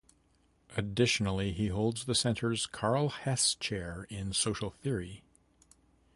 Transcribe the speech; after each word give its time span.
Additionally, 0.75 1.51
he 1.53 1.67
holds 1.67 2.05
the 2.05 2.15
center's 2.15 2.65
Karl 2.65 3.09
Hess 3.09 3.53
Chair 3.53 4.07
in 4.09 4.33
Social 4.33 4.71
Theory. 4.71 5.21